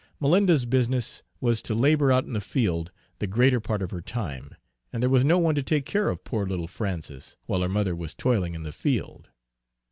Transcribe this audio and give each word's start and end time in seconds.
Malinda's 0.19 0.65
business 0.65 1.21
was 1.39 1.61
to 1.61 1.75
labor 1.75 2.11
out 2.11 2.23
in 2.25 2.33
the 2.33 2.41
field 2.41 2.89
the 3.19 3.27
greater 3.27 3.59
part 3.59 3.83
of 3.83 3.91
her 3.91 4.01
time, 4.01 4.55
and 4.91 5.03
there 5.03 5.11
was 5.11 5.23
no 5.23 5.37
one 5.37 5.53
to 5.53 5.61
take 5.61 5.85
care 5.85 6.09
of 6.09 6.23
poor 6.23 6.43
little 6.47 6.67
Frances, 6.67 7.37
while 7.45 7.61
her 7.61 7.69
mother 7.69 7.95
was 7.95 8.15
toiling 8.15 8.55
in 8.55 8.63
the 8.63 8.71
field. 8.71 9.29